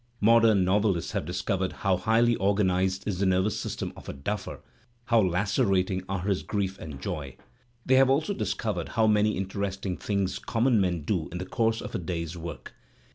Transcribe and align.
Modem 0.19 0.63
novelists 0.65 1.11
have 1.11 1.25
discovered 1.27 1.71
how 1.85 1.95
highly 1.95 2.35
organized 2.37 3.07
is 3.07 3.19
the 3.19 3.25
nervous 3.27 3.59
system 3.59 3.93
of 3.95 4.09
a 4.09 4.13
duffer, 4.13 4.61
how 5.05 5.21
lacerating 5.21 6.01
are 6.09 6.21
his 6.21 6.41
grief 6.41 6.79
and 6.79 6.99
joy; 6.99 7.37
they 7.85 7.93
have 7.97 8.09
also 8.09 8.33
discovered 8.33 8.89
how 8.89 9.05
many 9.05 9.37
interesting 9.37 9.95
things 9.97 10.39
common 10.39 10.81
men 10.81 11.01
do 11.03 11.29
in 11.31 11.37
the 11.37 11.45
course 11.45 11.81
of 11.81 11.93
a 11.93 11.99
day's 11.99 12.35
work. 12.35 12.73